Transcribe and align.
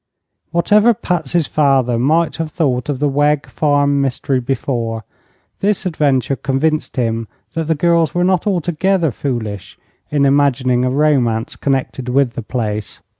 Whatever 0.49 0.95
Patsy's 0.95 1.45
father 1.45 1.99
might 1.99 2.37
have 2.37 2.51
thought 2.51 2.89
of 2.89 2.97
the 2.97 3.07
Wegg 3.07 3.45
farm 3.45 4.01
mystery 4.01 4.39
before, 4.39 5.03
this 5.59 5.85
adventure 5.85 6.35
convinced 6.35 6.95
him 6.95 7.27
that 7.53 7.65
the 7.65 7.75
girls 7.75 8.15
were 8.15 8.23
not 8.23 8.47
altogether 8.47 9.11
foolish 9.11 9.77
in 10.09 10.25
imagining 10.25 10.83
a 10.83 10.89
romance 10.89 11.55
connected 11.55 12.09
with 12.09 12.33
the 12.33 12.41
place. 12.41 12.99